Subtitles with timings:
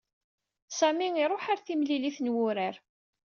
[0.77, 2.75] Sami i ṛuḥ ar timlilit n wurar.